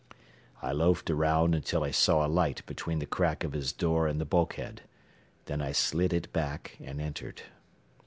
I 0.63 0.71
loafed 0.71 1.11
around 1.11 1.53
until 1.53 1.83
I 1.83 1.91
saw 1.91 2.25
a 2.25 2.27
light 2.27 2.65
between 2.65 2.97
the 2.97 3.05
crack 3.05 3.43
of 3.43 3.53
his 3.53 3.71
door 3.71 4.07
and 4.07 4.19
the 4.19 4.25
bulkhead. 4.25 4.81
Then 5.45 5.61
I 5.61 5.73
slid 5.73 6.11
it 6.11 6.33
back, 6.33 6.75
and 6.83 6.99
entered. 6.99 7.43